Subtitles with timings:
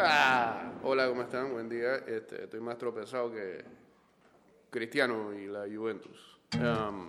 [0.00, 1.52] Ah, hola, ¿cómo están?
[1.52, 1.96] Buen día.
[2.06, 3.64] Este, estoy más tropezado que
[4.70, 6.38] Cristiano y la Juventus.
[6.54, 7.08] Um,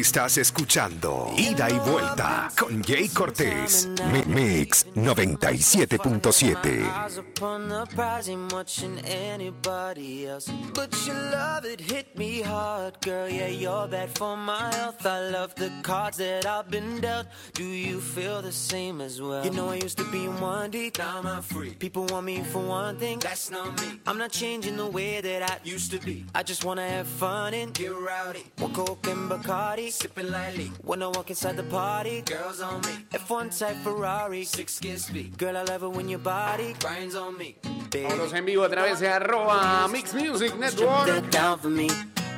[0.00, 3.88] Estás escuchando Ida y Vuelta con Jay Cortés.
[4.12, 6.82] Mi- Mix 97.7.
[6.84, 10.52] Eyes upon the prize ain't watching anybody else.
[10.74, 13.26] But your love, it hit me hard, girl.
[13.30, 15.06] Yeah, you're bad for my health.
[15.06, 17.28] I love the cards that I've been dealt.
[17.54, 19.42] Do you feel the same as well?
[19.46, 20.98] You know, I used to be in one deep.
[20.98, 21.70] Now I'm free.
[21.70, 23.18] People want me for one thing.
[23.20, 23.98] That's not me.
[24.06, 26.26] I'm not changing the way that I used to be.
[26.34, 28.44] I just wanna have fun and get rowdy.
[28.58, 29.85] One coke and Bacardi.
[29.90, 30.70] Sipping lightly.
[30.82, 33.06] When I walk inside the party, girls on me.
[33.12, 34.44] F1 type Ferrari.
[34.44, 35.38] Six gear speed.
[35.38, 37.56] Girl, I love it when your body grinds on me.
[37.90, 38.08] Baby.
[38.08, 41.06] Vámonos en vivo a través de arroba Mix Music Strip Network.
[41.06, 41.88] that down for me,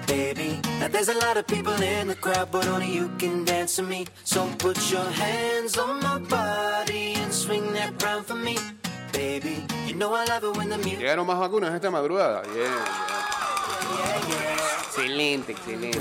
[0.06, 0.61] baby.
[0.79, 3.83] Now there's a lot of people in the crowd, but only you can dance to
[3.83, 4.06] me.
[4.25, 8.56] So put your hands on my body and swing that round for me,
[9.12, 9.64] baby.
[9.86, 11.01] You know I love it when the music.
[11.01, 12.42] Llegaron más vacunas esta madrugada.
[12.55, 12.64] Yeah,
[14.28, 14.58] yeah.
[14.99, 16.01] Excelente, excelente.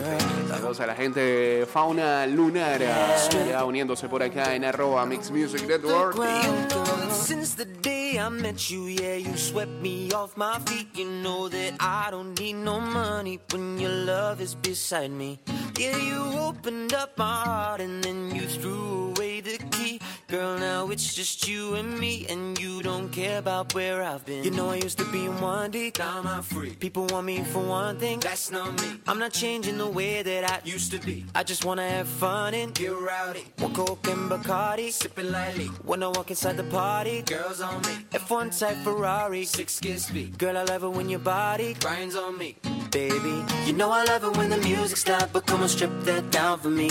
[0.50, 3.16] Saludos a la gente de Fauna Lunara,
[3.48, 6.18] ya uniéndose por acá en arroba Mix Music Network.
[7.12, 10.88] Since the day I met you, yeah, you swept me off my feet.
[10.96, 15.40] You know that I don't need no money when your love is beside me.
[15.78, 20.00] Yeah, you opened up my heart and then you threw away the key.
[20.28, 24.44] Girl, now it's just you and me, and you don't care about where I've been.
[24.44, 26.72] You know I used to be in one deep, now I'm free.
[26.76, 29.00] People want me for one thing, that's not me.
[29.08, 31.26] I'm not changing the way that I used to be.
[31.36, 33.46] I just wanna have fun and get rowdy.
[33.60, 35.68] One coke and Bacardi, sipping lightly.
[35.84, 37.96] When I walk inside the party, girls on me.
[38.12, 40.38] F1 type Ferrari, six speed.
[40.38, 42.58] Girl, I love it when your body grinds on me,
[42.92, 43.44] baby.
[43.66, 46.60] You know I love it when the music stops, but come on, strip that down
[46.60, 46.90] for me,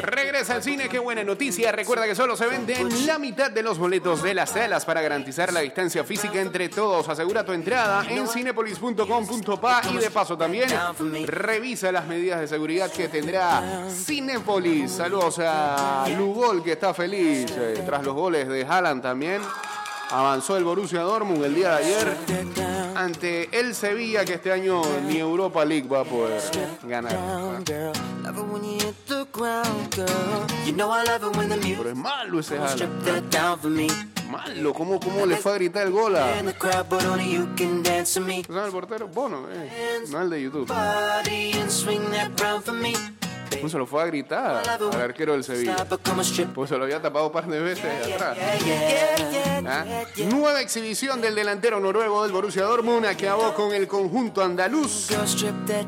[0.00, 1.72] Regresa al cine, qué buena noticia.
[1.72, 5.52] Recuerda que solo se venden la mitad de los boletos de las salas para garantizar
[5.52, 7.08] la distancia física entre todos.
[7.08, 10.70] Asegura tu entrada en cinepolis.com.pa y de paso también
[11.26, 14.92] revisa las medidas de seguridad que tendrá Cinepolis.
[14.92, 19.42] Saludos a Lugol que está feliz eh, tras los goles de Haaland también.
[20.10, 22.16] Avanzó el Borussia Dortmund el día de ayer
[22.94, 26.40] ante el Sevilla que este año ni Europa League va a poder
[26.84, 27.12] ganar.
[31.76, 33.02] Pero es malo ese Haaland.
[34.30, 36.38] Malo, ¿cómo, cómo le fue a gritar el gol a...
[36.40, 38.42] In the crowd, but only you can dance to me.
[38.42, 39.06] ¿Se llama el portero?
[39.06, 40.02] Bono, eh.
[40.10, 40.66] No el de YouTube.
[43.54, 43.60] Body and swing that round for me.
[43.60, 45.76] ¿Cómo se lo fue a gritar al arquero del Sevilla?
[46.54, 48.38] Pues se lo había tapado un par de veces atrás.
[49.66, 49.84] ¿Ah?
[50.30, 55.08] Nueva exhibición del delantero noruego del Borussia Dortmund acabó con el conjunto andaluz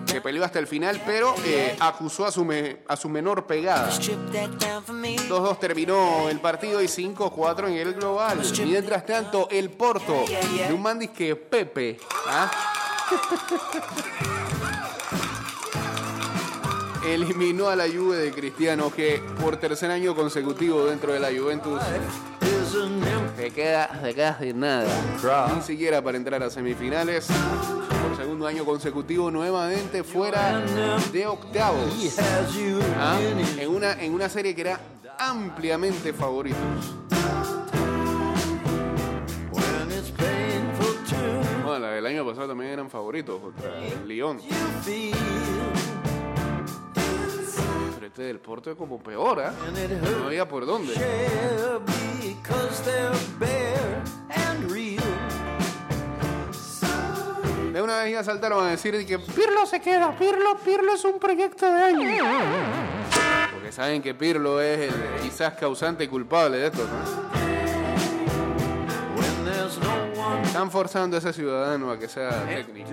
[0.06, 2.47] que peleó hasta el final, pero eh, acusó a su,
[2.88, 3.91] a su menor pegada.
[3.91, 5.16] Strip that down for me.
[5.16, 8.41] 2-2 terminó el partido y 5-4 en el global.
[8.65, 11.98] Mientras tanto, el Porto de un man que Pepe.
[12.28, 12.50] ¿ah?
[17.06, 21.81] Eliminó a la Juve de Cristiano que por tercer año consecutivo dentro de la Juventus
[23.37, 24.89] se queda, se queda sin nada.
[25.55, 27.28] Ni siquiera para entrar a semifinales.
[27.28, 30.61] Por segundo año consecutivo nuevamente fuera
[31.12, 31.93] de octavos.
[32.99, 33.19] ¿Ah?
[33.59, 34.81] En, una, en una serie que era
[35.19, 36.59] ampliamente favoritos.
[41.65, 44.41] Bueno, la del año pasado también eran favoritos contra el Lyon.
[47.97, 49.55] Pero este del Porto es como peor, ¿ah?
[50.21, 50.93] No había por dónde.
[57.73, 61.19] De una vez ya saltaron a decir que Pirlo se queda, Pirlo, Pirlo es un
[61.19, 62.25] proyecto de año.
[63.53, 67.37] Porque saben que Pirlo es el quizás causante culpable de esto, ¿no?
[70.43, 72.91] Están forzando a ese ciudadano a que sea técnico.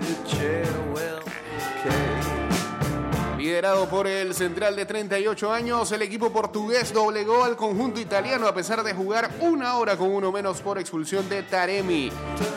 [3.44, 8.54] Liderado por el central de 38 años, el equipo portugués doblegó al conjunto italiano a
[8.54, 12.10] pesar de jugar una hora con uno menos por expulsión de Taremi.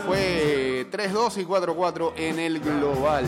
[0.05, 3.25] Fue 3-2 y 4-4 en el global.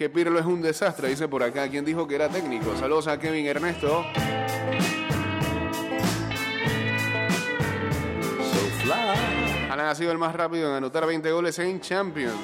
[0.00, 1.68] Que Pirlo es un desastre, dice por acá.
[1.68, 2.74] ¿Quién dijo que era técnico?
[2.74, 4.02] Saludos a Kevin Ernesto.
[9.68, 12.40] Haaland ha sido el más rápido en anotar 20 goles en Champions.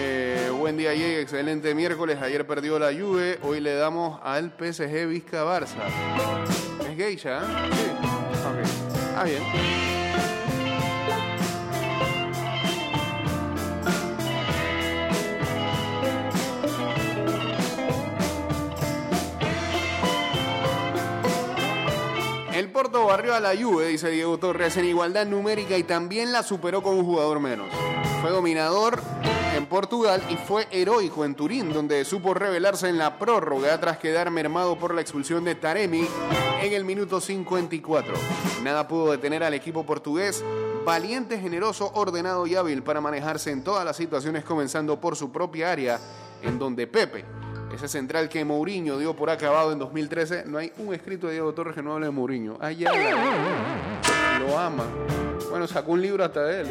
[0.00, 1.14] Eh, buen día, Jay.
[1.14, 2.20] Excelente miércoles.
[2.20, 3.38] Ayer perdió la Juve.
[3.40, 5.78] Hoy le damos al PSG Vizca Barça.
[6.90, 7.70] Es geisha, ¿eh?
[7.72, 7.90] Sí.
[8.46, 9.16] Ok.
[9.16, 9.42] Ah, bien.
[22.84, 26.82] Porto barrió a la Juve, dice Diego Torres, en igualdad numérica y también la superó
[26.82, 27.70] con un jugador menos.
[28.20, 29.00] Fue dominador
[29.56, 34.30] en Portugal y fue heroico en Turín, donde supo revelarse en la prórroga tras quedar
[34.30, 36.06] mermado por la expulsión de Taremi
[36.60, 38.12] en el minuto 54.
[38.62, 40.44] Nada pudo detener al equipo portugués,
[40.84, 45.72] valiente, generoso, ordenado y hábil para manejarse en todas las situaciones, comenzando por su propia
[45.72, 45.98] área,
[46.42, 47.24] en donde Pepe,
[47.72, 51.52] ese central que Mourinho dio por acabado en 2013, no hay un escrito de Diego
[51.54, 52.56] Torres que no hable de Mourinho.
[52.60, 52.90] Allá
[54.38, 54.84] lo ama.
[55.50, 56.66] Bueno, sacó un libro hasta él.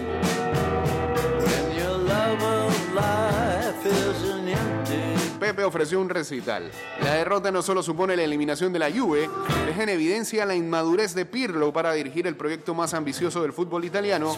[5.43, 6.71] Pepe ofreció un recital.
[7.03, 9.29] La derrota no solo supone la eliminación de la Juve,
[9.65, 13.83] deja en evidencia la inmadurez de Pirlo para dirigir el proyecto más ambicioso del fútbol
[13.83, 14.37] italiano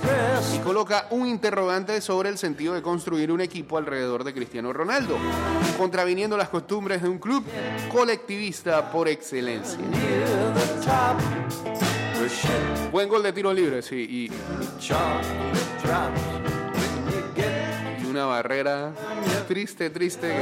[0.55, 5.15] y coloca un interrogante sobre el sentido de construir un equipo alrededor de Cristiano Ronaldo,
[5.77, 7.43] contraviniendo las costumbres de un club
[7.91, 9.77] colectivista por excelencia.
[12.91, 14.31] Buen gol de tiro libre, sí, y
[18.15, 18.93] una barrera
[19.45, 20.33] triste, triste.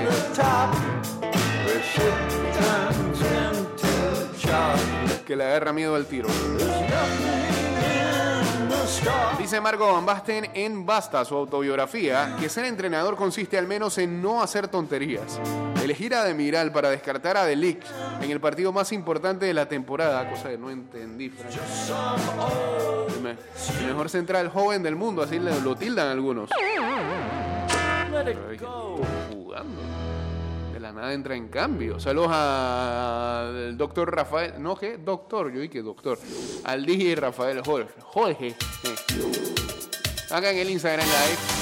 [5.17, 6.27] Que, que le agarra miedo al tiro.
[9.39, 14.21] Dice Marco Van Basten en Basta, su autobiografía, que ser entrenador consiste al menos en
[14.21, 15.39] no hacer tonterías.
[15.83, 17.83] Elegir a Demiral para descartar a Delic
[18.21, 21.31] en el partido más importante de la temporada, cosa que no entendí.
[23.15, 23.31] El me-
[23.81, 26.49] el mejor central joven del mundo, así lo tildan algunos.
[29.31, 29.81] Jugando.
[30.71, 31.99] De la nada entra en cambio.
[31.99, 34.53] Saludos al doctor Rafael.
[34.61, 34.97] No, ¿qué?
[34.97, 36.17] Doctor, yo dije doctor.
[36.63, 37.93] Al DJ Rafael Jorge.
[38.01, 38.47] Jorge.
[38.49, 38.55] eh.
[40.31, 41.52] Acá en el Instagram Live.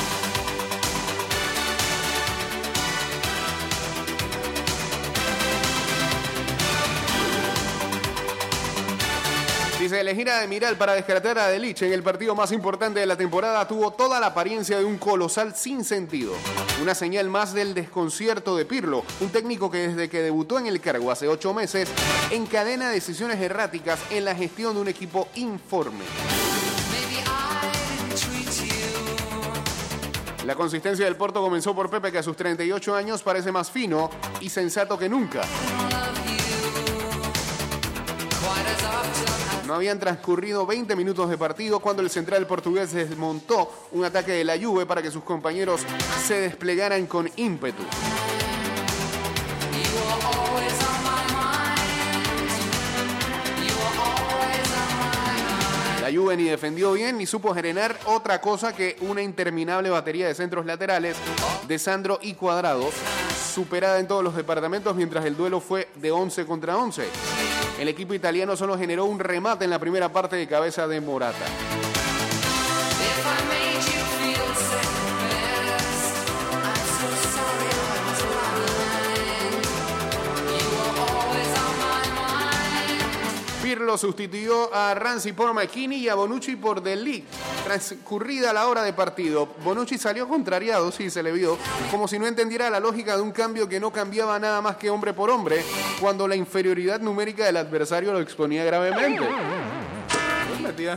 [9.92, 13.18] Dice, elegir a Demiral para descartar a Delich en el partido más importante de la
[13.18, 16.32] temporada tuvo toda la apariencia de un colosal sin sentido.
[16.82, 20.80] Una señal más del desconcierto de Pirlo, un técnico que desde que debutó en el
[20.80, 21.90] cargo hace ocho meses
[22.30, 26.06] encadena decisiones erráticas en la gestión de un equipo informe.
[30.46, 34.10] La consistencia del Porto comenzó por Pepe, que a sus 38 años parece más fino
[34.40, 35.42] y sensato que nunca.
[39.72, 44.44] No habían transcurrido 20 minutos de partido cuando el central portugués desmontó un ataque de
[44.44, 45.80] la Juve para que sus compañeros
[46.28, 47.82] se desplegaran con ímpetu.
[56.02, 60.36] La Juve ni defendió bien ni supo generar otra cosa que una interminable batería de
[60.36, 61.16] centros laterales
[61.66, 62.90] de Sandro y Cuadrado,
[63.52, 67.04] superada en todos los departamentos mientras el duelo fue de 11 contra 11.
[67.80, 71.46] El equipo italiano solo generó un remate en la primera parte de cabeza de Morata.
[83.82, 87.26] Pirlo sustituyó a Ranzi por McKinney y a Bonucci por De Ligt.
[87.64, 91.58] Transcurrida la hora de partido, Bonucci salió contrariado, sí se le vio,
[91.90, 94.92] como si no entendiera la lógica de un cambio que no cambiaba nada más que
[94.92, 95.66] hombre por hombre,
[96.00, 99.28] cuando la inferioridad numérica del adversario lo exponía gravemente.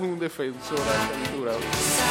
[0.02, 2.03] Un defensor a.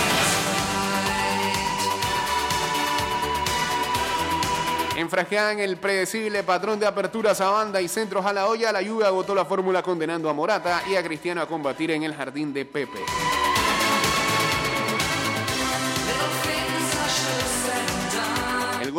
[5.03, 9.05] En el predecible patrón de aperturas a banda y centros a la olla, la Juve
[9.05, 12.63] agotó la fórmula condenando a Morata y a Cristiano a combatir en el jardín de
[12.63, 13.00] Pepe.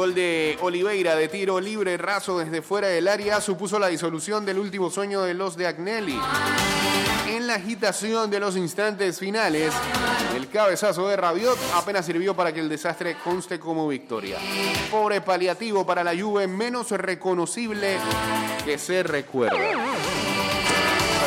[0.05, 4.59] Gol de Oliveira de tiro libre raso desde fuera del área supuso la disolución del
[4.59, 6.21] último sueño de los de Agnelli.
[7.27, 9.73] En la agitación de los instantes finales,
[10.37, 14.37] el cabezazo de Rabiot apenas sirvió para que el desastre conste como victoria.
[14.91, 17.97] Pobre paliativo para la Juve, menos reconocible
[18.67, 19.57] que se recuerda.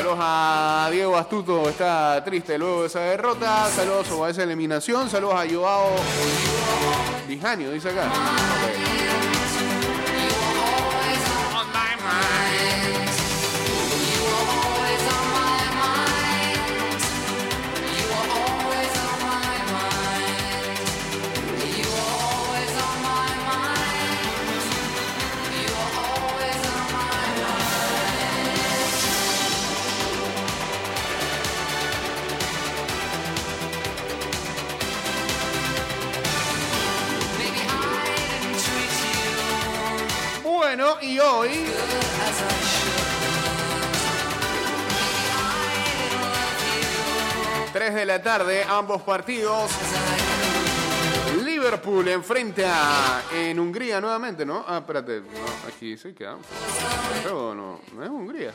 [0.07, 3.67] Saludos a Diego Astuto, está triste luego de esa derrota.
[3.69, 5.09] Saludos a esa eliminación.
[5.09, 5.97] Saludos a Joao
[7.27, 8.09] Dijanio, dice acá.
[41.01, 41.50] Y hoy
[47.74, 49.72] 3 de la tarde, ambos partidos.
[51.43, 54.63] Liverpool enfrenta en Hungría nuevamente, ¿no?
[54.67, 55.24] Ah, espérate,
[55.67, 56.46] aquí sí quedamos.
[57.24, 58.51] Pero no, no es Hungría.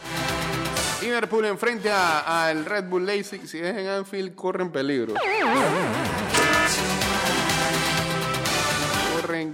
[1.00, 3.48] Liverpool enfrenta al Red Bull Leipzig.
[3.48, 5.14] Si es en Anfield, corren peligro.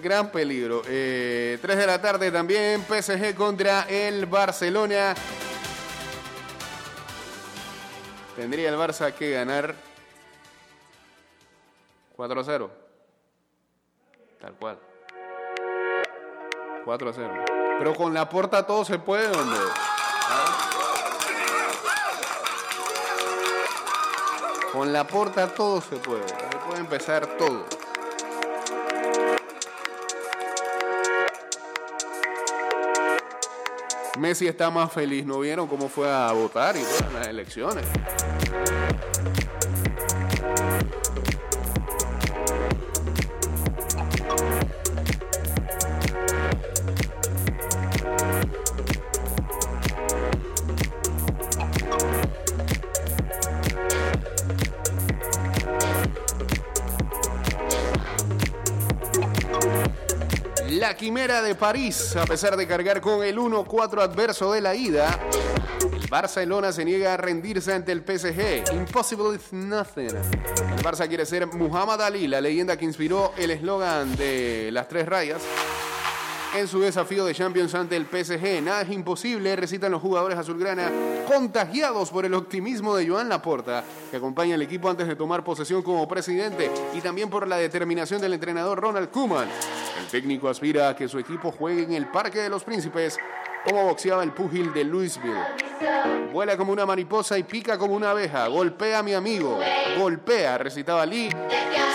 [0.01, 0.83] Gran peligro.
[0.87, 5.15] Eh, 3 de la tarde también, PSG contra el Barcelona.
[8.37, 9.75] Tendría el Barça que ganar
[12.15, 12.71] 4 a 0.
[14.41, 14.79] Tal cual.
[16.85, 17.45] 4 a 0.
[17.79, 19.59] Pero con la puerta todo se puede, hombre.
[20.31, 20.69] ¿Ah?
[24.73, 26.29] Con la puerta todo se puede.
[26.29, 27.78] Se puede empezar todo.
[34.19, 35.25] Messi está más feliz.
[35.25, 37.85] ¿No vieron cómo fue a votar y todo en las elecciones?
[60.71, 65.19] La quimera de París, a pesar de cargar con el 1-4 adverso de la ida,
[65.93, 68.75] el Barcelona se niega a rendirse ante el PSG.
[68.75, 70.09] Impossible is nothing.
[70.09, 75.07] El Barça quiere ser Muhammad Ali, la leyenda que inspiró el eslogan de las tres
[75.07, 75.41] rayas.
[76.55, 80.91] En su desafío de Champions ante el PSG, nada es imposible, recitan los jugadores azulgrana,
[81.27, 85.83] contagiados por el optimismo de Joan Laporta, que acompaña al equipo antes de tomar posesión
[85.83, 89.49] como presidente, y también por la determinación del entrenador Ronald Koeman.
[89.99, 93.19] El técnico aspira a que su equipo juegue en el Parque de los Príncipes,
[93.65, 95.43] como boxeaba el púgil de Louisville.
[96.33, 98.47] Vuela como una mariposa y pica como una abeja.
[98.47, 99.59] Golpea a mi amigo.
[99.99, 101.31] Golpea, recitaba Lee.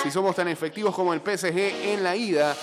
[0.04, 2.56] Si somos tan efectivos como el PSG en la ida,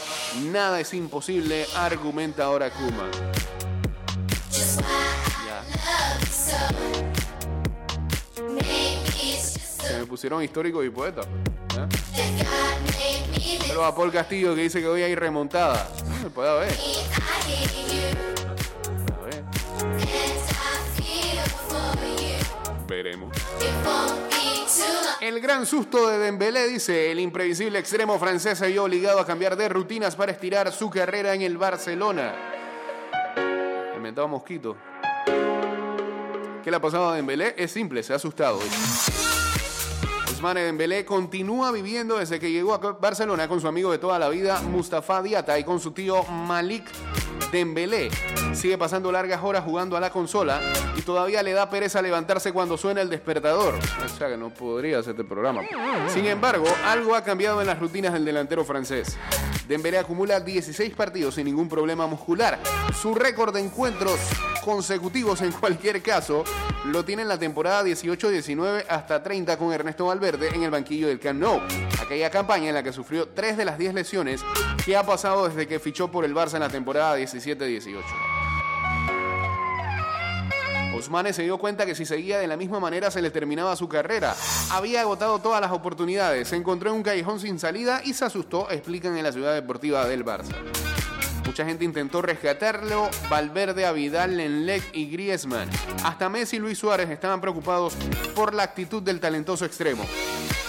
[0.52, 3.10] nada es imposible, argumenta ahora Kuma.
[9.90, 11.22] Se me pusieron histórico y poeta.
[11.22, 12.69] ¿eh?
[13.70, 15.88] Pero a Paul Castillo que dice que hoy hay remontada.
[16.36, 16.74] A ver.
[22.88, 23.36] Veremos.
[25.20, 29.54] El gran susto de Dembélé, dice, el imprevisible extremo francés se vio obligado a cambiar
[29.54, 32.34] de rutinas para estirar su carrera en el Barcelona.
[33.96, 34.76] Inventado Mosquito.
[36.64, 37.54] ¿Qué le ha pasado a Dembélé?
[37.56, 38.58] Es simple, se ha asustado.
[40.40, 44.30] Ousmane Dembélé continúa viviendo desde que llegó a Barcelona con su amigo de toda la
[44.30, 46.90] vida, Mustafa Diata, y con su tío Malik
[47.52, 48.08] Dembélé.
[48.54, 50.62] Sigue pasando largas horas jugando a la consola
[50.96, 53.74] y todavía le da pereza levantarse cuando suena el despertador.
[54.02, 55.60] O sea que no podría hacer este programa.
[56.08, 59.18] Sin embargo, algo ha cambiado en las rutinas del delantero francés.
[59.70, 62.58] Dembélé acumula 16 partidos sin ningún problema muscular.
[63.00, 64.18] Su récord de encuentros
[64.64, 66.42] consecutivos en cualquier caso
[66.86, 71.20] lo tiene en la temporada 18-19 hasta 30 con Ernesto Valverde en el banquillo del
[71.20, 71.60] Camp Nou.
[72.02, 74.40] Aquella campaña en la que sufrió 3 de las 10 lesiones
[74.84, 78.39] que ha pasado desde que fichó por el Barça en la temporada 17-18.
[81.00, 83.88] Ousmane se dio cuenta que si seguía de la misma manera se le terminaba su
[83.88, 84.36] carrera.
[84.70, 88.70] Había agotado todas las oportunidades, se encontró en un callejón sin salida y se asustó,
[88.70, 90.54] explican en la ciudad deportiva del Barça.
[91.46, 95.70] Mucha gente intentó rescatarlo, Valverde, Avidal, Lenlec y Griezmann.
[96.04, 97.94] Hasta Messi y Luis Suárez estaban preocupados
[98.34, 100.04] por la actitud del talentoso extremo.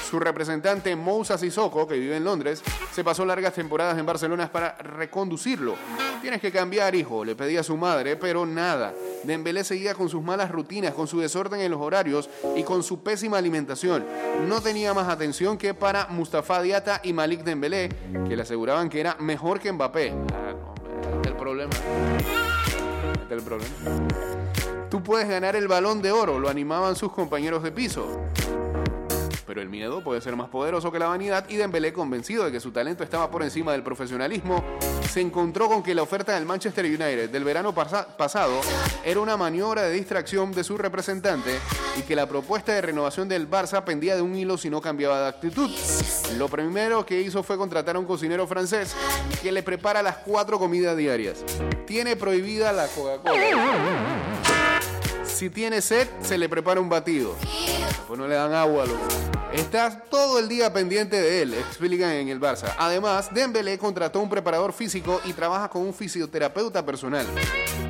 [0.10, 4.78] Su representante Moussa Sissoko, que vive en Londres, se pasó largas temporadas en Barcelona para
[4.78, 5.76] reconducirlo.
[6.22, 8.94] Tienes que cambiar, hijo, le pedía a su madre, pero nada.
[9.24, 13.04] Dembélé seguía con sus malas rutinas, con su desorden en los horarios y con su
[13.04, 14.06] pésima alimentación.
[14.48, 17.90] No tenía más atención que para Mustafa Diata y Malik Dembélé,
[18.28, 20.14] que le aseguraban que era mejor que Mbappé.
[20.34, 20.54] Ah,
[21.16, 21.74] este es el problema.
[23.14, 23.76] Este es el problema.
[24.90, 28.08] Tú puedes ganar el balón de oro, lo animaban sus compañeros de piso
[29.52, 32.62] pero el miedo puede ser más poderoso que la vanidad y Dembélé, convencido de que
[32.62, 34.64] su talento estaba por encima del profesionalismo,
[35.10, 38.62] se encontró con que la oferta del Manchester United del verano pasado
[39.04, 41.60] era una maniobra de distracción de su representante
[42.00, 45.20] y que la propuesta de renovación del Barça pendía de un hilo si no cambiaba
[45.20, 45.70] de actitud.
[46.38, 48.96] Lo primero que hizo fue contratar a un cocinero francés
[49.42, 51.44] que le prepara las cuatro comidas diarias.
[51.86, 54.41] Tiene prohibida la Coca-Cola.
[55.42, 57.36] Si tiene sed, se le prepara un batido.
[57.88, 58.86] Después no le dan agua.
[58.86, 59.02] Loco.
[59.52, 62.76] Estás todo el día pendiente de él, explican en el Barça.
[62.78, 67.26] Además, Dembélé contrató un preparador físico y trabaja con un fisioterapeuta personal.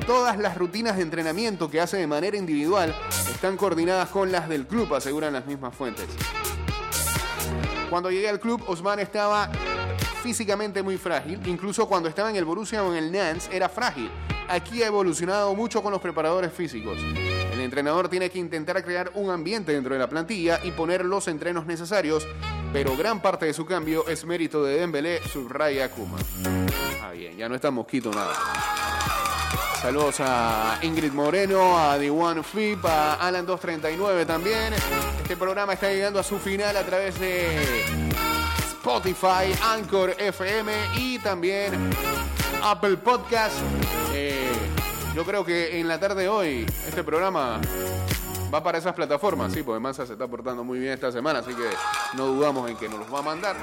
[0.06, 2.96] Todas las rutinas de entrenamiento que hace de manera individual
[3.30, 6.06] están coordinadas con las del club, aseguran las mismas fuentes.
[7.90, 9.50] Cuando llegué al club, Osman estaba
[10.22, 11.38] físicamente muy frágil.
[11.44, 14.10] Incluso cuando estaba en el Borussia o en el Nantes era frágil.
[14.48, 16.98] Aquí ha evolucionado mucho con los preparadores físicos.
[17.62, 21.66] Entrenador tiene que intentar crear un ambiente dentro de la plantilla y poner los entrenos
[21.66, 22.26] necesarios,
[22.72, 26.18] pero gran parte de su cambio es mérito de Dembélé, subraya Kuma.
[27.02, 28.34] Ah, bien, ya no está mosquito nada.
[29.80, 34.72] Saludos a Ingrid Moreno, a The One Flip, a Alan 239 también.
[35.20, 37.84] Este programa está llegando a su final a través de
[38.68, 41.90] Spotify, Anchor FM y también
[42.62, 43.56] Apple Podcast.
[45.14, 47.60] Yo creo que en la tarde de hoy este programa
[48.52, 51.54] va para esas plataformas, sí, porque Mansa se está portando muy bien esta semana, así
[51.54, 51.68] que
[52.16, 53.56] no dudamos en que nos los va a mandar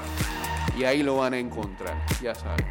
[0.78, 2.66] y ahí lo van a encontrar, ya saben.